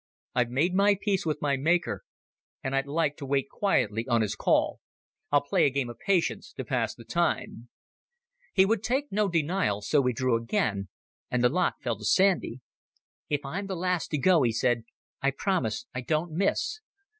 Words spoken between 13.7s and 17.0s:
last to go," he said, "I promise I don't miss.